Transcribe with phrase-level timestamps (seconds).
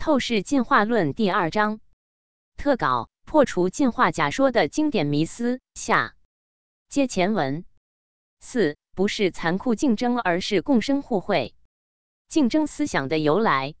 [0.00, 1.78] 透视进化论第二章
[2.56, 5.60] 特稿：破除进化假说的经典迷思。
[5.74, 6.14] 下
[6.88, 7.66] 接前文
[8.40, 11.54] 四，不是残酷竞争，而是共生互惠。
[12.30, 13.74] 竞争思想的由来。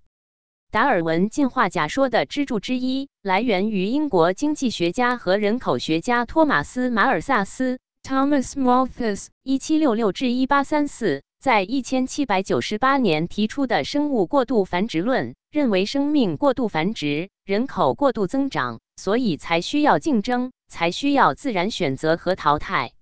[0.70, 15.34] 达尔文进化假说的支柱之一，来源于英国经济学家和人口学家托马斯·马尔萨斯 （Thomas Malthus，一七六六至一八三四）在一千七百九十八年提出的生物过度繁殖论。
[15.50, 22.92] 认为生命过度繁殖，人口过度增长，所以才需要竞争，才需要自然选择和淘汰。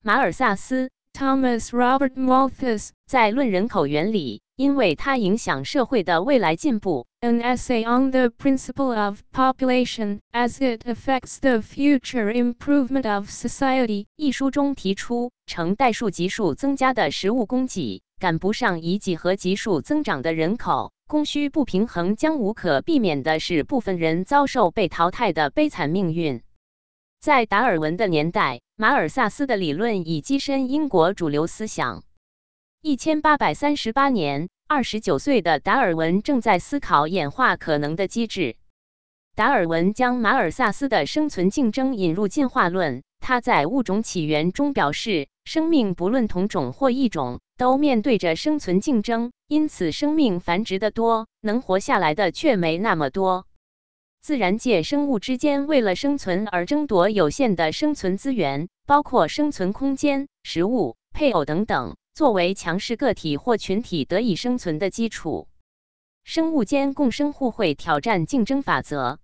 [0.00, 7.06] 马尔萨斯 （Thomas Robert Malthus） 在《论人口原理》，因为它影响社会的未来进步。
[7.20, 14.06] An essay on the principle of population as it affects the future improvement of society。
[14.16, 20.92] 一书中提出，呈代数级数增加的食物供给赶不上以几何级数增长的人口。
[21.08, 26.40] 供需不平衡将无可避免的使部分人遭受被淘汰的悲惨命运。
[27.20, 32.02] 在达尔文的年代，马尔萨斯的理论已跻身英国主流思想。
[32.84, 38.56] 一千八百三十八年，二十九岁的达尔文正在思考演化可能的机制。
[39.36, 43.04] 达尔文将马尔萨斯的生存竞争引入进化论。
[43.20, 53.46] 他在《物种起源》中表示，生命不论同种或异种，都面对着生存竞争，因此生命繁殖的多，能活下来的却没那么多。
[54.22, 65.48] 自然界生物之间为了生存而争夺有限的生存资源，包括生存空间、食物、配偶等等，作为强势个体或群体得以生存的基础。
[66.24, 69.18] 生物间共生互惠挑战竞争法则。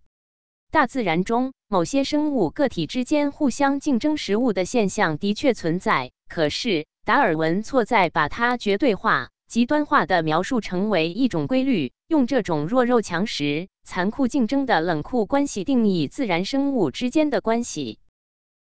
[0.71, 6.13] 大自然中，某些生物个体之间互相竞争食物的现象的确存在。
[6.29, 17.99] 可是，达尔文错在把它绝对化、极端化的描述成为一种规律，用这种弱肉强食、残酷竞争的冷酷关系定义自然生物之间的关系。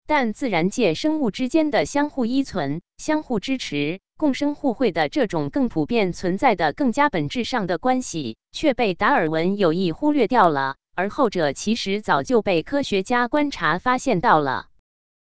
[0.08, 10.76] 但自然界生物之间的相互依存、相互支持、共生互惠的这种更普遍存在的、更加本质上的关系，却被达尔文有意忽略掉了。
[10.94, 14.68] 而后者其实早就被科学家观察发现到了。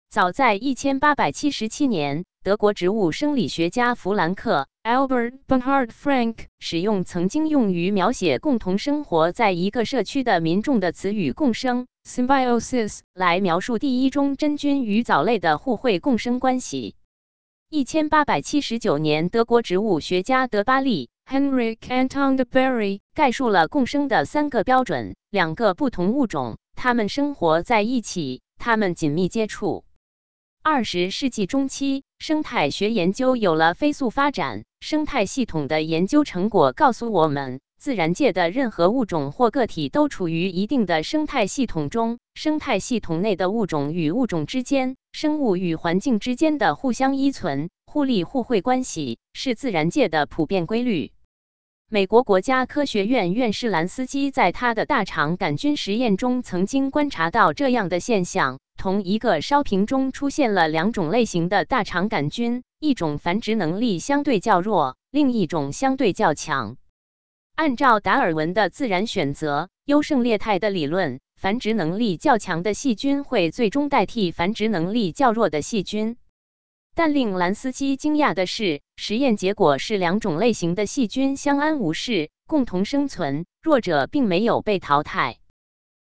[0.10, 16.96] 早在一千八百七十七年，德国植物生理学家弗兰克 （Albert Bernhard Frank） 使用曾经用于描写共同生活在一个社区的民众的词语“共生 （symbiosis）” 来描述第一中真菌与藻类的互惠共生关系。
[17.70, 21.10] 一千八百七十九年，德国植物学家德巴利。
[21.26, 29.84] Henrik Anton de Berry 概述了共生的三个标准：两个不同物种，它们生活在一起，它们紧密接触。
[30.64, 34.64] 二十世纪中期，生态学研究有了飞速发展。
[34.80, 42.18] 生态系统的研究成果告诉我们，自然界的任何物种或个体都处于一定的生态系统中。
[42.34, 51.12] 生态系统内的物种与物种之间、生物与环境之间的互相依存、互利互惠关系，是自然界的普遍规律。
[51.90, 66.76] 美国国家科学院院士兰斯基在他的大肠杆菌实验中曾经观察到这样的现象：同一个烧瓶中出现了两种类型的大肠杆菌，一种繁殖能力相对较弱，另一种相对较强。
[67.58, 76.18] 按照达尔文的自然选择优胜劣汰的理论，繁殖能力较强的细菌会最终代替繁殖能力较弱的细菌。
[76.94, 85.38] 但令兰斯基惊讶的是，实验结果是两种类型的细菌相安无事，共同生存，弱者并没有被淘汰。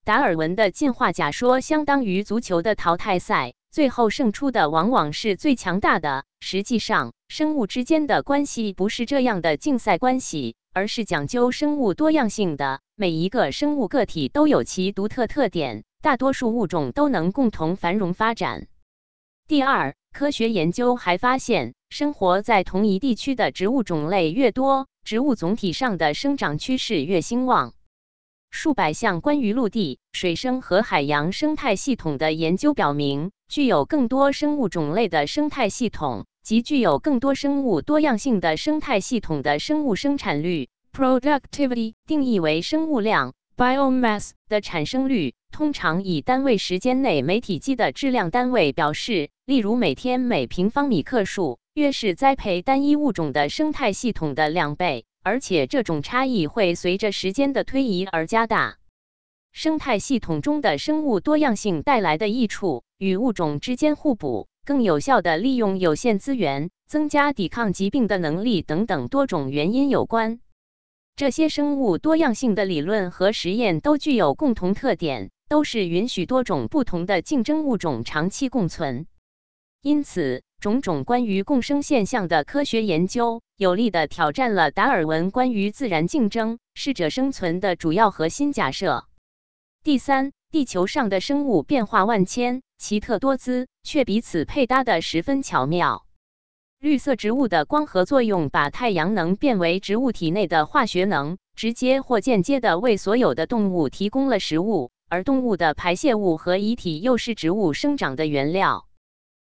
[0.05, 6.25] 达尔文的进化假说相当于足球的淘汰赛，最后胜出的往往是最强大的。
[6.41, 12.81] 实际上，生物之间的关系不是这样的竞赛关系，而是讲究生物多样性的。
[12.95, 18.67] 每一个生物个体都有其独特特点，大多数物种都能共同繁荣发展。
[19.47, 19.95] 第二。
[20.11, 27.75] 科学研究还发现，生活在同一地区的植物种类越多，植物总体上的生长趋势越兴旺。
[28.57, 45.35] 数百项关于陆地、水生和海洋生态系统的研究表明，具有更多生物种类的生态系统及具有更多生物多样性的生态系统的生物生产率 （productivity） 定义为生物量 （biomass） 的产生率。
[45.53, 58.79] 通常以单位时间内每体积的质量单位表示，例如每天每平方米克数，约是栽培单一物种的生态系统的两倍，而且这种差异会随着时间的推移而加大。
[59.51, 70.39] 生态系统中的生物多样性带来的益处与物种之间互补、更有效地利用有限资源、增加抵抗疾病的能力等等多种原因有关。
[71.17, 79.09] 这些生物多样性的理论和实验都具有共同特点，都是允许多种不同的竞争物种长期共存。
[79.87, 89.05] 因此，种种关于共生现象的科学研究，有力地挑战了达尔文关于自然竞争、适者生存的主要核心假设。
[89.85, 96.05] 第三，地球上的生物变化万千，奇特多姿，却彼此配搭得十分巧妙。
[96.81, 108.86] 绿色植物的光合作用把太阳能变为植物体内的化学能，直接或间接地为所有的动物提供了食物，而动物的排泄物和遗体又是植物生长的原料。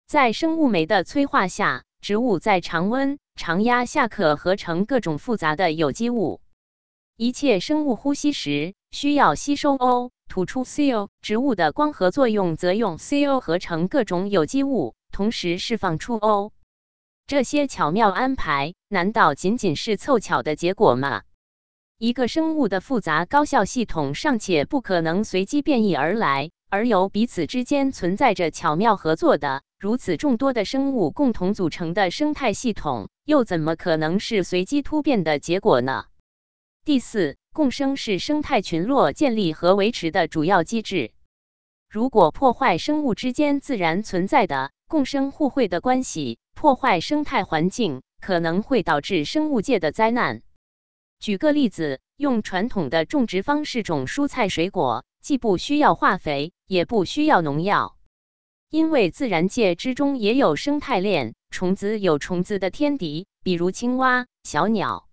[0.07, 6.41] 在生物酶的催化下，植物在常温、常压下可合成各种复杂的有机物。
[7.17, 11.09] 一切生物呼吸时需要吸收 O，吐出 CO。
[11.21, 16.53] 植物的光合作用则用 CO 合成各种有机物，同时释放出 O。
[17.27, 21.23] 这些巧妙安排，难道仅仅是凑巧的结果吗？
[21.97, 29.63] 一个生物的复杂高效系统尚且不可能随机变异而来，而由彼此之间存在着巧妙合作的。
[29.79, 36.07] 如此众多的生物共同组成的生态系统，又怎么可能是随机突变的结果呢？
[36.83, 41.13] 第四，共生是生态群落建立和维持的主要机制。
[41.91, 50.41] 如果破坏生物之间自然存在的共生互惠的关系，破坏生态环境，可能会导致生物界的灾难。
[51.21, 57.97] 举个例子，用传统的种植方式种蔬菜水果，既不需要化肥，也不需要农药。
[58.69, 65.09] 因为自然界之中也有生态链，虫子有虫子的天敌，比如青蛙、小鸟。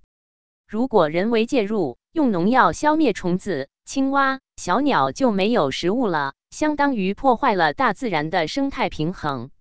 [0.67, 9.51] 如果人为介入，用农药消灭虫子、青蛙、小鸟，就没有食物了，相当于破坏了大自然的生态平衡。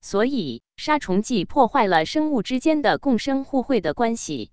[0.00, 4.50] 所以，杀虫剂破坏了生物之间的共生互惠的关系。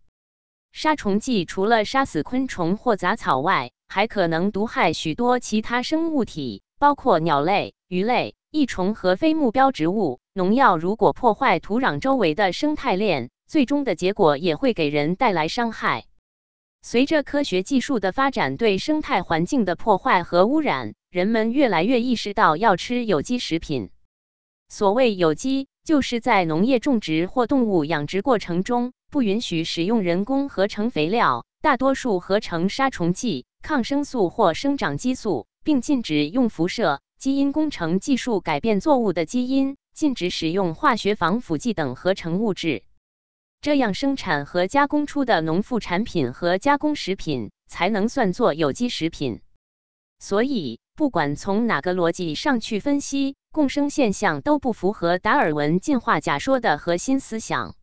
[0.74, 8.36] 杀虫剂除了杀死昆虫或杂草外，还可能毒害许多其他生物体，包括鸟类、鱼类。
[8.50, 16.06] 益虫和非目标植物，农药如果破坏土壤周围的生态链，最终的结果也会给人带来伤害。
[16.82, 23.90] 随着科学技术的发展，对生态环境的破坏和污染，人们越来越意识到要吃有机食品。
[24.70, 37.02] 所谓有机，就是在农业种植或动物养殖过程中，不允许使用人工合成肥料，大多数合成杀虫剂、抗生素或生长激素，并禁止用辐射。
[37.20, 42.82] 基因工程技术改变作物的基因，禁止使用化学防腐剂等合成物质，
[43.62, 49.42] 这样生产和加工出的农副产品和加工食品才能算作有机食品。
[50.18, 57.76] 所以，不管从哪个逻辑上去分析，共生现象都不符合达尔文进化假说的核心思想。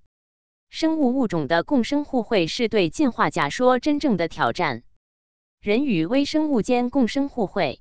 [0.70, 4.82] 生物物种的共生互惠是对进化假说真正的挑战。
[5.60, 7.80] 人与微生物间共生互惠。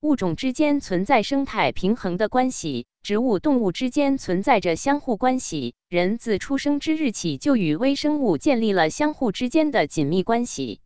[0.00, 5.74] 物种之间存在生态平衡的关系，植物、动物之间存在着相互关系。
[5.88, 10.80] 人自出生之日起就与微生物建立了相互之间的紧密关系。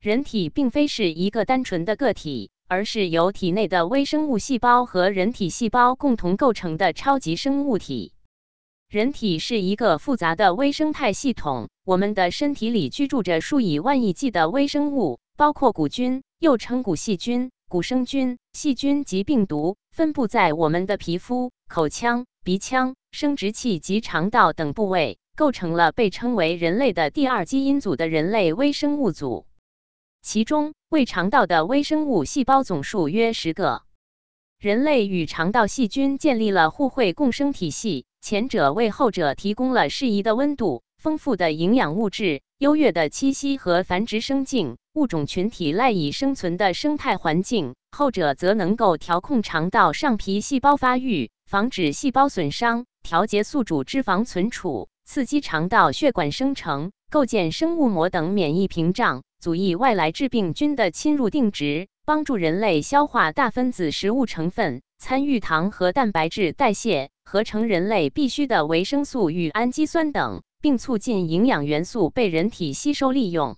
[0.00, 8.12] 人体并非是一个单纯的个体，而是由体内的微生物细胞和人体细胞共同构成的超级生物体。
[8.90, 17.52] 人体是一个复杂的微生态系统，我们的身体里居住着数以万亿计的微生物，包括古菌，又称古细菌。
[17.68, 29.46] 古生菌、细菌及病毒分布在我们的皮肤、口腔、鼻腔、生殖器及肠道等部位，构成了被称为人类的第二基因组的人类微生物组。
[30.20, 33.82] 其中，胃肠道的微生物细胞总数约十个。
[34.58, 42.42] 人类与肠道细菌建立了互惠共生体系，前者为后者提供了适宜的温度、丰富的营养物质。
[42.60, 70.42] 优越的栖息和繁殖生境物种群体赖以生存的生态环境，后者则能够调控肠道上皮细胞发育，防止细胞损伤，调节宿主脂肪存储，刺激肠道血管生成，构建生物膜等免疫屏障，阻抑外来致病菌的侵入定植，帮助人类消化大分子食物成分，参与糖和蛋白质代谢，合成人类必需的维生素与氨基酸等。
[70.62, 73.56] 并促进营养元素被人体吸收利用。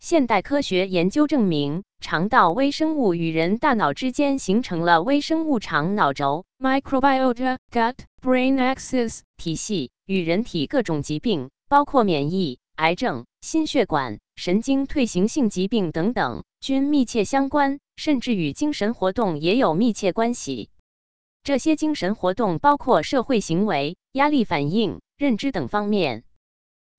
[0.00, 20.70] 现代科学研究证明，肠道微生物与人大脑之间形成了微生物肠脑轴 （microbiota gut-brain axis） 体系，与人体各种疾病，包括免疫、癌症、心血管、神经退行性疾病等等，均密切相关，甚至与精神活动也有密切关系。
[21.44, 25.00] 这些精神活动包括社会行为、压力反应。
[25.18, 26.24] 认知等方面，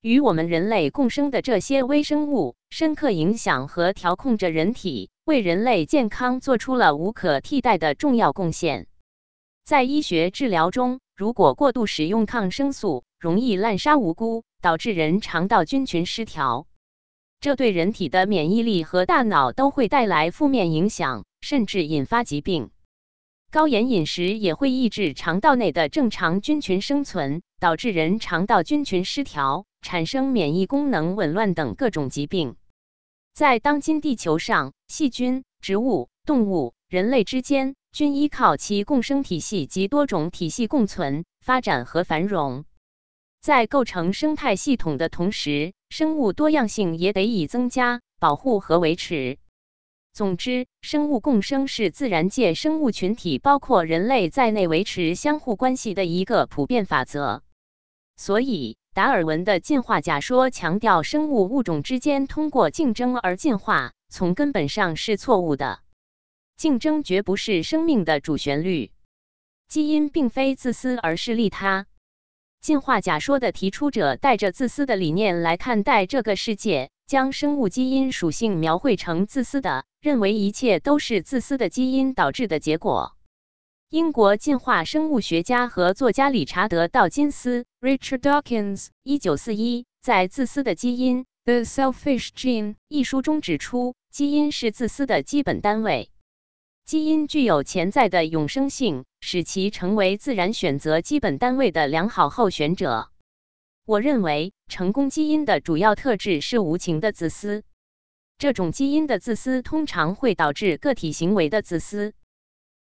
[0.01, 8.87] 与我们人类共生的这些微生物，深刻影响和调控着人体，为人类健康做出了无可替代的重要贡献。
[9.65, 16.67] 在医学治疗中，如果过度使用抗生素，容易滥杀无辜，导致人肠道菌群失调，
[17.41, 22.69] 这对人体的免疫力和大脑都会带来负面影响，甚至引发疾病。
[23.55, 32.57] 高盐饮食也会抑制肠道内的正常菌群生存，导致人肠道菌群失调，产生免疫功能紊乱等各种疾病。
[33.33, 37.75] 在当今地球上，细菌、植物、动物、人类之间。
[37.93, 42.65] 均依靠其共生体系及多种体系共存、发展和繁荣，
[43.39, 49.37] 在构成生态系统的同时，生物多样性也得以增加、保护和维持。
[50.15, 57.43] 总之，生物共生是自然界生物群体，包括人类在内维持相互关系的一个普遍法则。
[58.15, 65.79] 所以，达尔文的进化假说强调生物物种之间通过竞争而进化，从根本上是错误的。
[66.55, 68.93] 竞争绝不是生命的主旋律，
[69.67, 71.87] 基因并非自私，而是利他。
[72.65, 83.15] 进化假说的提出者带着自私的理念来看待这个世界，将生物基因属性描绘成自私的，认为一切都是自私的基因导致的结果。
[83.91, 96.09] 英国进化生物学家和作家理查德·道金斯 （Richard Dawkins，一九四一）在《自私的基因》（The Selfish Gene） 一书中指出，基因是自私的基本单位。
[96.85, 103.09] 基因具有潜在的永生性，使其成为自然选择基本单位的良好候选者。
[103.87, 107.63] 我认为，成功基因的主要特质是无情的自私。
[108.37, 112.13] 这种基因的自私通常会导致个体行为的自私。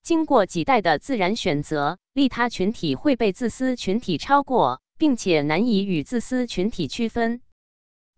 [0.02, 7.42] 经过几代的自然选择，利他群体会被自私群体超过，并且难以与自私群体区分。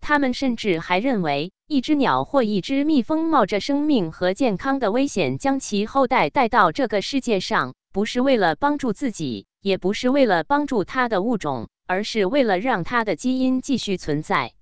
[0.01, 14.53] 他们甚至还认为，一只鸟或一只蜜蜂冒着生命和健康的危险将其后代带到这个世界上，不是为了帮助自己，也不是为了帮助它的物种，而是为了让它的基因继续存在。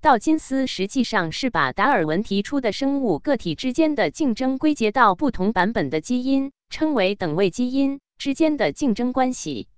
[0.00, 9.68] 道金斯实际上是把达尔文提出的生物个体之间的竞争归结到不同版本的基因，称为等位基因之间的竞争关系。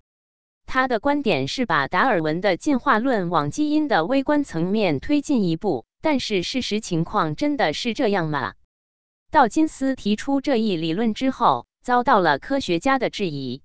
[0.64, 8.52] 他的观点是把达尔文的进化论往基因的微观层面推进一步，但是事实情况真的是这样吗？
[9.30, 13.62] 道金斯提出这一理论之后，遭到了科学家的质疑。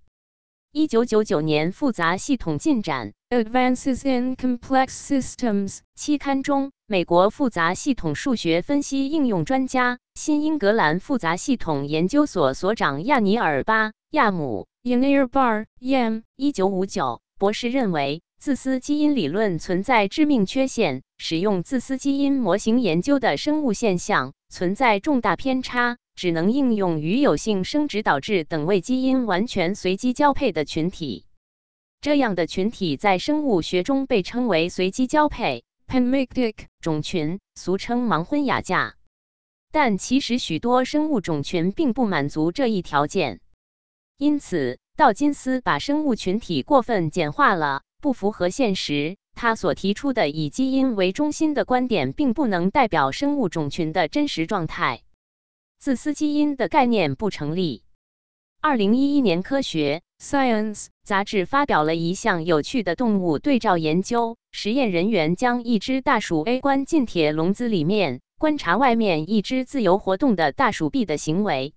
[0.71, 3.11] 一九九九年，《复杂系统进展》
[3.43, 14.65] （Advances in Complex Systems） 期刊中，美国复杂系统数学分析应用专家、新英格兰复杂系统研究所所长亚尼尔巴亚姆。
[14.83, 21.03] Yanir Bar Yam 一九五九博士认为，自私基因理论存在致命缺陷。
[21.21, 31.25] 使用自私基因模型研究的生物现象存在重大偏差，只能应用于有性生殖导致等位基因完全随机交配的群体。
[31.99, 38.95] 这样的群体在生物学中被称为随机交配 （Panmictic） 种群，俗称盲婚哑嫁。
[39.73, 43.41] 但其实许多生物种群并不满足这一条件。
[44.17, 49.17] 因此，道金斯把生物群体过分简化了，不符合现实。
[49.35, 55.01] 他所提出的以基因为中心的观点，并不能代表生物种群的真实状态。
[55.77, 57.83] 自私基因的概念不成立。
[58.61, 64.35] 二零一一年，《科学 Science》杂志发表了一项有趣的动物对照研究。
[64.51, 71.73] 实验人员将一只大鼠 A 关进铁笼子里面，观察外面一只自由活动的大鼠 B 的行为。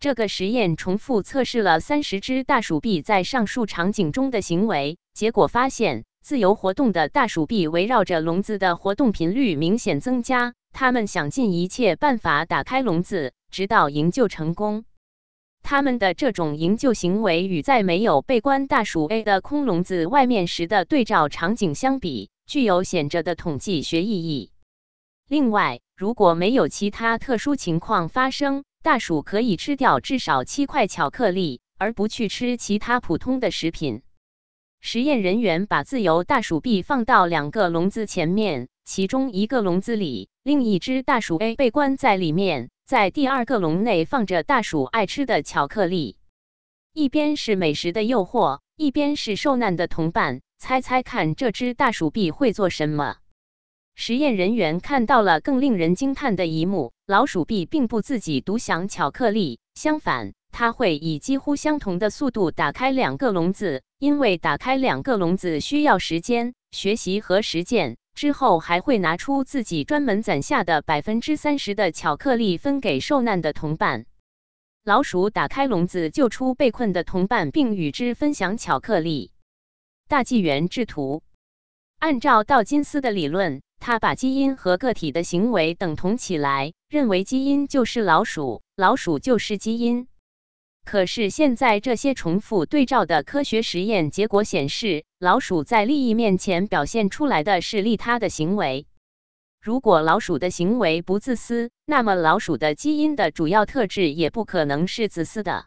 [0.00, 14.86] 这个实验重复测试了三十只大鼠 B 在上述场景中的行为，结果发现，自由活动的大鼠 B 围绕着笼子的活动频率明显增加，它们想尽一切办法打开笼子，直到营救成功。
[15.62, 24.52] 他们的这种营救行为与在没有被关大鼠 A 的空笼子外面时的对照场景相比，具有显著的统计学意义。
[25.28, 34.00] 另外，如果没有其他特殊情况发生，大鼠可以吃掉至少七块巧克力，而不去吃其他普通的食品。
[34.82, 46.16] 实验人员把自由大鼠 B 放到两个笼子前面，其中一个笼子里，另一只大鼠 A 被关在里面，在第二个笼内放着大鼠爱吃的巧克力。
[46.94, 50.40] 一边是美食的诱惑，一边是受难的同伴。
[50.58, 53.16] 猜猜看，这只大鼠 B 会做什么？
[53.94, 67.96] 实验人员看到了更令人惊叹的一幕：老鼠 B 并不自己独享巧克力，相反，它会以几乎相同的速度打开两个笼子，因为打开两个笼子需要时间、学习和实践。
[68.12, 74.04] 之后还会拿出自己专门攒下的百分之三十的巧克力分给受难的同伴。
[74.84, 79.30] 老鼠打开笼子，救出被困的同伴，并与之分享巧克力。
[80.08, 81.22] 大纪元制图。
[81.98, 90.08] 按照道金斯的理论，他把基因和个体的行为等同起来，认为基因就是老鼠，老鼠就是基因。
[90.90, 98.88] 可是现在这些重复对照的科学实验结果显示，老鼠在利益面前表现出来的是利他的行为。
[99.62, 105.66] 如果老鼠的行为不自私，那么老鼠的基因的主要特质也不可能是自私的。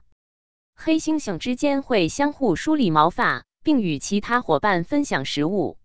[0.75, 5.77] 黑猩猩之间会相互梳理毛发，并与其他伙伴分享食物。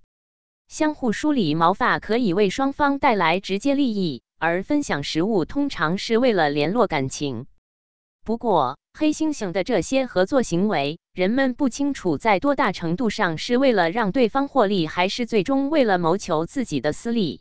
[0.67, 7.47] 相互梳理毛发可以为双方带来直接利益，而分享食物通常是为了联络感情。
[8.29, 17.41] 不过，黑猩猩的这些合作行为，人们不清楚在多大程度上是为了让对方获利，还是最终为了谋求自己的私利。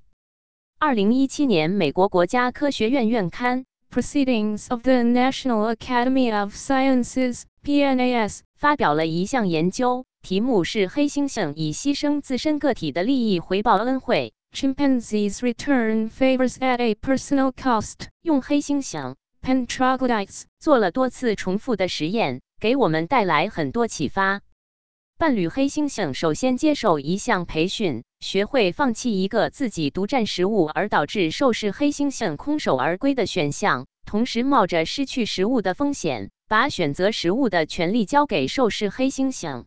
[0.79, 10.05] 二零一七年，美国国家科学院院刊《Proceedings of the National Academy of Sciences》（PNAS） 发表了一项研究。
[10.21, 14.31] 题目是黑猩猩以牺牲自身个体的利益回报恩惠。
[14.55, 18.07] Chimpanzees return favors at a personal cost。
[18.21, 19.15] 用黑猩猩
[19.47, 24.41] （Pan troglodytes） 做了多次重复的实验，给我们带来很多启发。
[25.17, 39.63] 伴侣黑猩猩首先接受一项培训，学会放弃一个自己独占食物而导致受试黑猩猩空手而归的选项，同时冒着失去食物的风险，把选择食物的权利交给受试黑猩猩。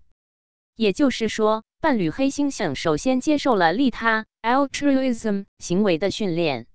[0.76, 6.66] 也就是说，伴侣黑猩猩首先接受了利他 （altruism） 行为的训练。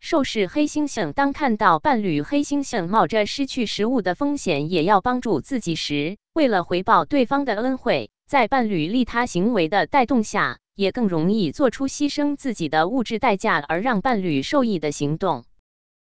[0.00, 15.44] 受试黑猩猩当看到伴侣黑猩猩冒着失去食物的风险也要帮助自己时，为了回报对方的恩惠，在伴侣利他行为的带动下，也更容易做出牺牲自己的物质代价而让伴侣受益的行动。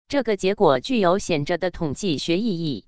[0.07, 2.85] 这个结果具有显著的统计学意义。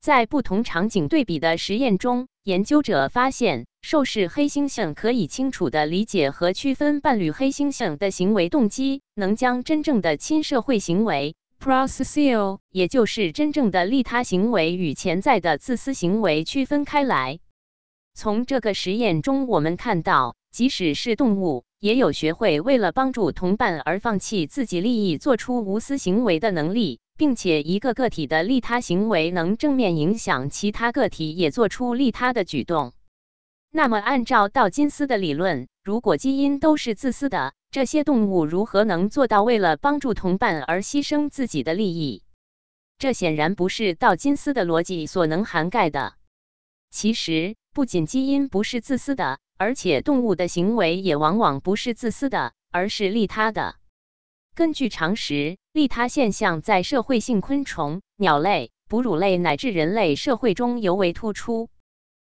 [0.00, 17.40] 在不同场景对比的实验中，研究者发现，受试黑猩猩可以清楚地理解和区分伴侣黑猩猩的行为动机，能将真正的亲社会行为 （processual） 也就是真正的利他行为与潜在的自私行为区分开来。
[18.14, 27.00] 从这个实验中，我们看到，即使是动物，也有学会为了帮助同伴而放弃自己利益、做出无私行为的能力。
[27.20, 32.94] 并且，一个个体的利他行为能正面影响其他个体也做出利他的举动。
[33.70, 42.22] 那么，按照道金斯的理论，如果基因都是自私的，这些动物如何能做到为了帮助同伴而牺牲自己的利益？
[42.96, 46.14] 这显然不是道金斯的逻辑所能涵盖的。
[46.90, 53.76] 其实，不仅基因不是自私的，而且动物的行为也往往不是自私的，而是利他的。
[54.54, 61.70] 根据常识，利他现象在社会性昆虫、鸟类、哺乳类乃至人类社会中尤为突出。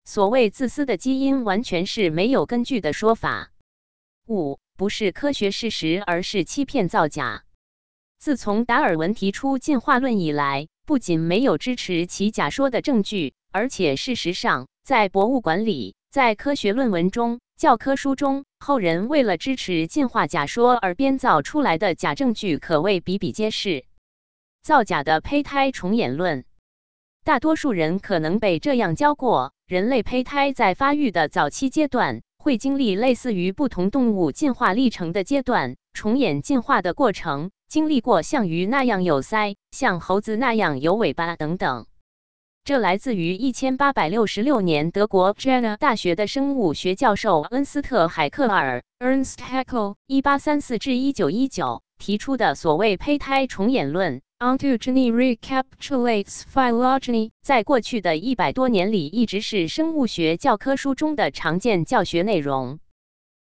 [0.03, 3.51] 所谓自私的基因，完全是没有根据的说法。
[4.27, 7.43] 五不是科学事实，而是欺骗造假。
[8.17, 17.39] 自从达尔文提出进化论以来，不仅没有支持其假说的证据，而且事实上，在博物馆里，在科学论文中。
[17.55, 23.85] 教科书中，后人为了支持进化假说而编造出来的假证据可谓比比皆是。
[24.61, 26.43] 造假的胚胎重演论，
[27.23, 41.85] 大多数人可能被这样教过：人类胚胎在发育的早期阶段，会经历类似于不同动物进化历程的阶段，重演进化的过程，经历过像鱼那样有鳃、像猴子那样有尾巴等等。
[42.63, 62.77] 这来自于一千八百六十六年德国 Jena 大学的生物学教授恩斯特·海克尔 （Ernst Haeckel，一八三四至一九一九）提出的所谓胚胎重演论 （Ontogeny recapitulates phylogeny） 在过去的一百多年里一直是生物学教科书中的常见教学内容。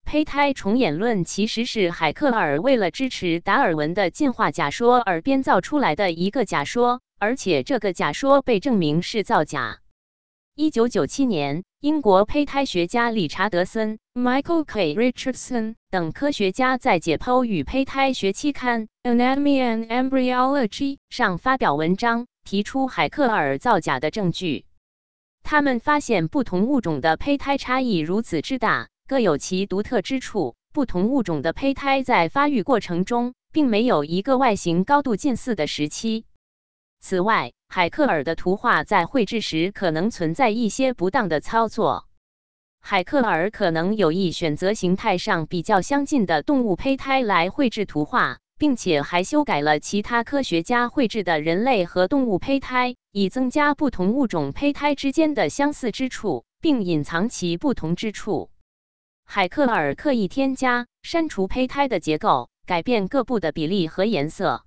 [0.06, 7.02] 胚胎重演论其实是海克尔为了支持达尔文的进化假说而编造出来的一个假说。
[7.20, 9.80] 而且这个假说被证明是造假。
[10.56, 14.96] 一九九七年，英国胚胎学家理查德森 （Michael K.
[14.96, 24.66] Richardson） 等科学家在《解剖与胚胎学期刊》（Anatomy and Embryology） 上发表文章，提出海克尔造假的证据。
[25.44, 30.56] 他们发现，不同物种的胚胎差异如此之大，各有其独特之处。
[30.72, 36.26] 不同物种的胚胎在发育过程中，并没有一个外形高度近似的时期。
[37.00, 42.06] 此外，海克尔的图画在绘制时可能存在一些不当的操作。
[42.82, 58.50] 海克尔可能有意选择形态上比较相近的动物胚胎来绘制图画，并且还修改了其他科学家绘制的人类和动物胚胎，以增加不同物种胚胎之间的相似之处，并隐藏其不同之处。
[59.26, 64.64] 海克尔刻意添加、删除胚胎的结构，改变各部的比例和颜色。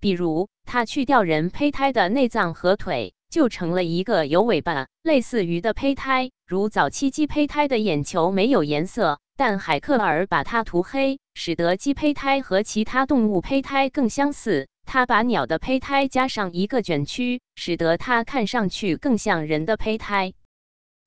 [0.00, 3.14] 比如，他去掉人胚胎的内脏和腿。
[3.30, 14.66] 就成了一个有尾巴、类似鱼的胚胎，如早期鸡胚胎的眼球没有颜色，但海克尔把它涂黑，使得鸡胚胎和其他动物胚胎更相似。
[14.86, 20.32] 他把鸟的胚胎加上一个卷曲，使得它看上去更像人的胚胎。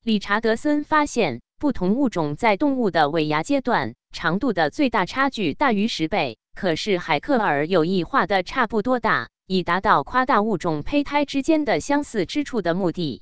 [0.04, 9.30] 理查德森发现，不同物种在动物的尾牙阶段长度的最大差距大于十倍，可是海克尔有意画的差不多大。
[9.48, 13.22] 以达到夸大物种胚胎之间的相似之处的目的。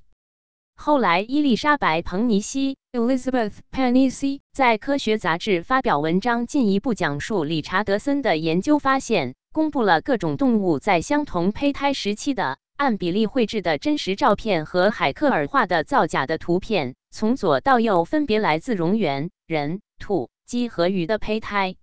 [0.76, 21.76] 后来，伊丽莎白·彭尼西 （Elizabeth Panisi） 在科学杂志发表文章，进一步讲述理查德森的研究发现，公布了各种动物在相同胚胎时期的按比例绘制的真实照片和海克尔画的造假的图片，从左到右分别来自蝾螈、人、兔、鸡和鱼的胚胎。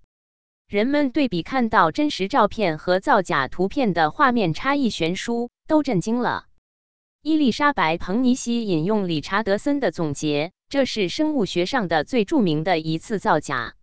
[0.69, 6.47] 人们对比看到真实照片和造假图片的画面差异悬殊，都震惊了。
[7.23, 13.75] 伊丽莎白·彭尼西引用理查德森的总结：“这是生物学上的最著名的一次造假。”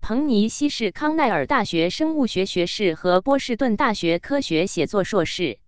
[0.00, 5.58] 彭尼西是康奈尔大学生物学学士和波士顿大学科学写作硕士。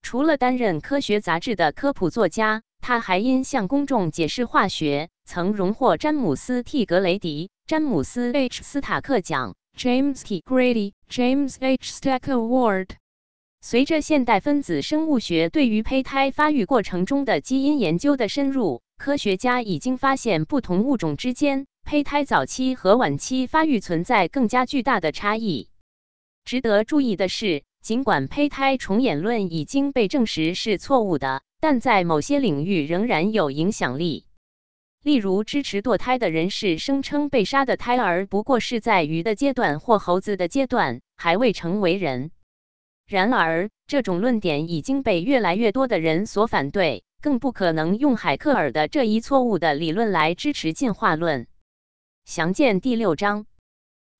[0.00, 9.56] 除了担任科学杂志的科普作家，他还因向公众解释化学，曾荣获詹姆斯 ·T· 格雷迪、詹姆斯 ·H· 斯塔克奖。
[9.76, 10.42] James T.
[10.46, 11.92] Grady, James H.
[11.92, 12.88] Stack Award。
[13.60, 25.68] 随着现代分子生物学对于胚胎发育过程中的基因研究的深入，科学家已经发现不同物种之间胚胎早期和晚期发育存在更加巨大的差异。
[26.44, 34.26] 值得注意的是，尽管胚胎重演论已经被证实是错误的，但在某些领域仍然有影响力。
[35.02, 42.30] 例如，支持堕胎的人士声称，被杀的胎儿不过是在鱼的阶段或猴子的阶段，还未成为人。
[43.08, 51.48] 然而，这种论点已经被越来越多的人所反对，更不可能用海克尔的这一错误的理论来支持进化论。
[52.24, 53.46] 详见第六章。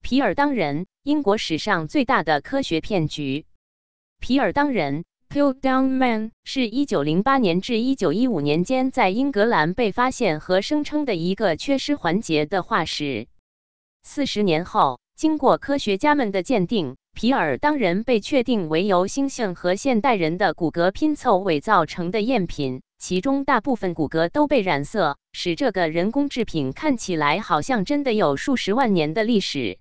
[0.02, 3.46] 皮尔当人，英国史上最大的科学骗局。
[4.18, 5.04] 皮尔当人。
[5.32, 13.28] Piltdown Man 是一九零八年至一九一五年间在英格兰被发现和声称的一个缺失环节的化石。
[14.02, 29.78] 四十年后，经过科学家们的鉴定，皮尔当人被确定为由猩猩和现代人的骨骼拼凑伪造成的赝品，其中大部分骨骼都被染色，使这个人工制品看起来好像真的有数十万年的历史。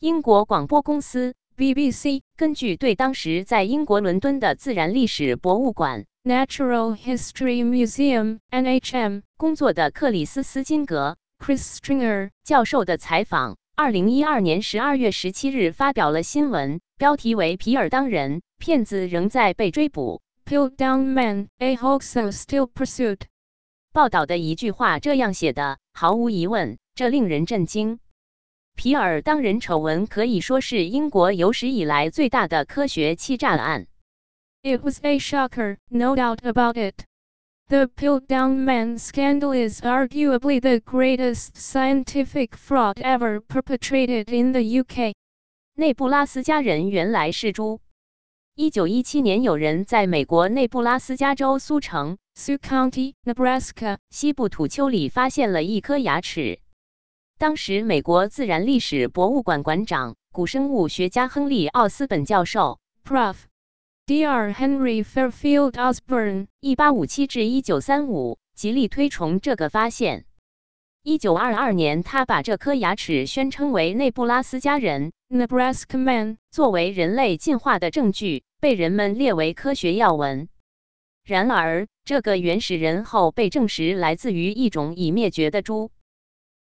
[0.00, 1.34] 英国广播公司。
[1.56, 23.20] BBC 根据对当时在英国伦敦的自然历史博物馆 Natural History Museum (NHM) 工作的克里斯斯金格 Chris Stringer 教授的采访，二零一二年十二月十七日发表了新闻，标题为“皮尔当人骗子仍在被追捕 ”，Piltdown Man a hoax still pursued。
[23.94, 27.98] 报道的一句话这样写的：“毫无疑问，这令人震惊。”
[28.75, 33.87] 皮尔当人丑闻可以说是英国有史以来最大的科学欺诈案。
[34.63, 37.05] It was a shocker, no doubt about it.
[37.67, 45.13] The Piltdown Man scandal is arguably the greatest scientific fraud ever perpetrated in the UK.
[45.75, 47.79] 内布拉斯加人原来是猪。
[48.55, 56.59] 一九一七年，有人在美国内布拉斯加州苏城 （Sioux County, Nebraska） 西部土丘里发现了一颗牙齿。
[57.38, 63.36] 当时，美国自然历史博物馆馆长、古生物学家亨利·奥斯本教授 （Prof.
[64.06, 64.54] Dr.
[64.54, 70.24] Henry Fairfield Osborn，1857-1935） 极力推崇这个发现。
[71.04, 80.48] 1922年，他把这颗牙齿宣称为内布拉斯加人 （Nebraska Man） 作为人类进化的证据，被人们列为科学要闻。
[81.22, 85.90] 然而，这个原始人后被证实来自于一种已灭绝的猪。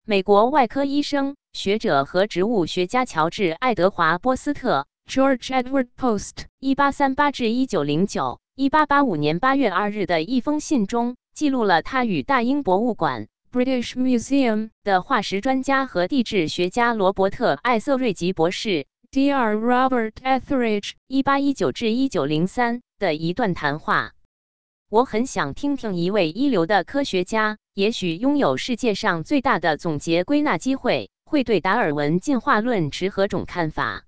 [0.07, 19.57] 美国外科医生、学者和植物学家乔治·爱德华·波斯特 （George Edward Post，1838-1909） 1885年8月2日的一封信中，记录了他与大英博物馆 （British Museum） 的化石专家和地质学家罗伯特·艾瑟瑞吉博士 （Dr.
[19.57, 24.11] Robert Etheridge，1819-1903） 的一段谈话。
[24.91, 27.57] 我很想听听一位一流的科学家。
[27.75, 34.05] 也许拥有世界上最大的总结归纳机会，会对达尔文进化论持何种看法？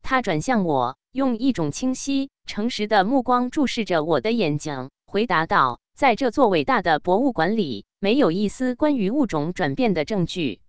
[0.00, 10.62] 他转向我，用一种清晰、诚实的目光注视着我的眼睛，回答道：“在这座伟大的博物馆里，没有一丝关于物种转变的证据。”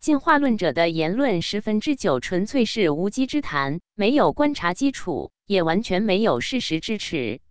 [0.00, 7.42] 进化论者的言论十分之九纯粹是无稽之谈，没有观察基础，也完全没有事实支持。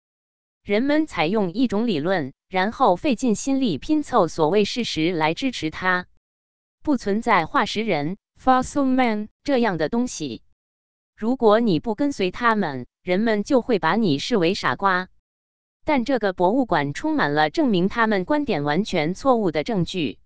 [0.69, 6.05] 人们采用一种理论，然后费尽心力拼凑所谓事实来支持它。
[6.84, 10.43] 不存在化石人 （fossil man） 这样的东西。
[11.17, 15.10] 如果你不跟随他们，人们就会把你视为傻瓜。
[15.86, 20.18] 但这个博物馆充满了证明他们观点完全错误的证据。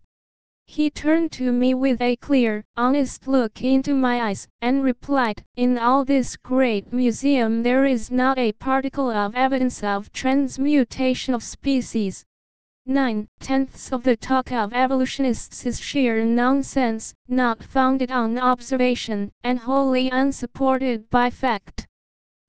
[0.65, 5.77] He turned to me with a clear, honest look into my eyes, and replied, In
[5.77, 12.25] all this great museum there is not a particle of evidence of transmutation of species.
[12.85, 19.59] Nine tenths of the talk of evolutionists is sheer nonsense, not founded on observation, and
[19.59, 21.87] wholly unsupported by fact.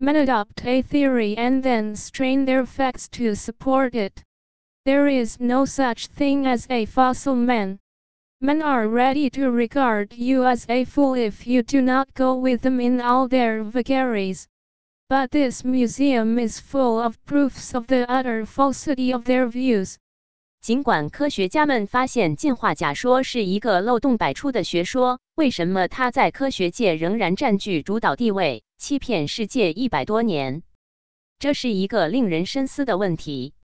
[0.01, 4.23] Men adopt a theory and then strain their facts to support it.
[4.85, 7.81] There is no such thing as a fossil man.
[8.45, 12.61] Men are ready to regard you as a fool if you do not go with
[12.61, 14.45] them in all their vagaries.
[15.09, 19.95] But this museum is full of proofs of the utter falsity of their views.
[20.61, 30.63] 尽管科学家们发现进化假说是一个漏洞百出的学说，为什么它在科学界仍然占据主导地位，欺骗世界一百多年？
[31.39, 33.55] 这是一个令人深思的问题。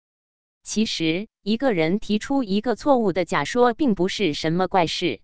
[0.62, 5.20] 其实，一个人提出一个错误的假说，并不是什么怪事。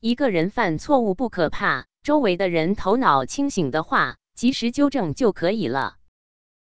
[0.00, 5.96] 一个人犯错误不可怕，周围的人头脑清醒的话，及时纠正就可以了。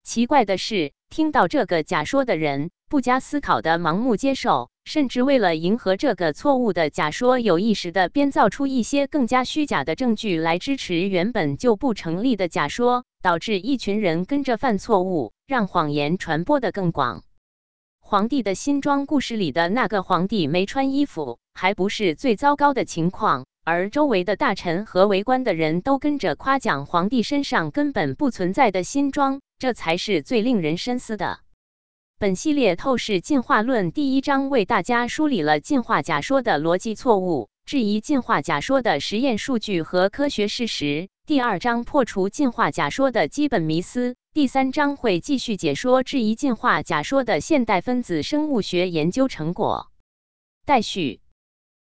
[0.02, 17.24] 奇怪的是，听到这个假说的人，不加思考的盲目接受，甚至为了迎合这个错误的假说，有意识的编造出一些更加虚假的证据来支持原本就不成立的假说，导致一群人跟着犯错误，让谎言传播的更广。
[18.14, 23.44] 皇帝的新装故事里的那个皇帝没穿衣服，还不是最糟糕的情况。
[23.64, 31.40] 而周围的大臣和围观的人都跟着夸奖皇帝身上根本不存在的新装，这才是最令人深思的。
[32.16, 41.08] 本系列透视进化论第一章为大家梳理了进化假说的逻辑错误，质疑进化假说的实验数据和科学事实。
[41.26, 44.14] 第二章破除进化假说的基本迷思。
[44.34, 49.92] 第三章会继续解说质疑进化假说的现代分子生物学研究成果。
[50.66, 51.20] 待续。